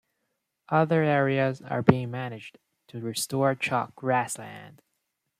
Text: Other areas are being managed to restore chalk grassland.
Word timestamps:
Other 0.69 1.03
areas 1.03 1.61
are 1.61 1.83
being 1.83 2.09
managed 2.09 2.57
to 2.87 3.01
restore 3.01 3.53
chalk 3.53 3.93
grassland. 3.95 4.81